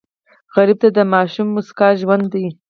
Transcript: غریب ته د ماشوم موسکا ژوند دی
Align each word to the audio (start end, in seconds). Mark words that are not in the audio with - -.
غریب 0.55 0.77
ته 0.83 0.89
د 0.97 0.99
ماشوم 1.13 1.47
موسکا 1.55 1.87
ژوند 1.99 2.25
دی 2.33 2.45